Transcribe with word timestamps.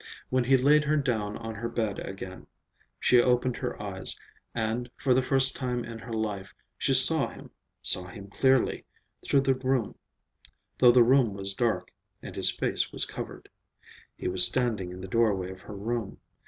When 0.31 0.45
he 0.45 0.57
laid 0.57 0.83
her 0.85 0.97
down 0.97 1.37
on 1.37 1.53
her 1.53 1.69
bed 1.69 1.99
again, 1.99 2.47
she 2.99 3.21
opened 3.21 3.57
her 3.57 3.79
eyes, 3.79 4.17
and, 4.55 4.89
for 4.97 5.13
the 5.13 5.21
first 5.21 5.55
time 5.55 5.85
in 5.85 5.99
her 5.99 6.11
life, 6.11 6.55
she 6.75 6.91
saw 6.95 7.29
him, 7.29 7.51
saw 7.83 8.07
him 8.07 8.27
clearly, 8.31 8.83
though 9.29 9.39
the 9.41 11.01
room 11.03 11.33
was 11.35 11.53
dark, 11.53 11.93
and 12.23 12.35
his 12.35 12.49
face 12.49 12.91
was 12.91 13.05
covered. 13.05 13.47
He 14.15 14.27
was 14.27 14.43
standing 14.43 14.89
in 14.91 15.01
the 15.01 15.07
doorway 15.07 15.51
of 15.51 15.61
her 15.61 15.75
room. 15.77 16.17